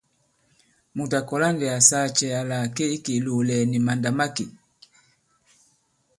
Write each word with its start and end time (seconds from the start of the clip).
Mùt 0.95 1.11
à 1.17 1.19
kɔ̀la 1.27 1.47
ndī 1.53 1.67
à 1.77 1.79
saa 1.89 2.07
cɛ 2.17 2.27
àla 2.41 2.57
à 2.65 2.71
ke 2.75 2.83
i 2.89 2.93
ikè 2.95 3.11
ìlòòlɛ̀gɛ̀ 3.19 3.69
nì 3.71 3.77
màndà̂makè? 3.85 4.45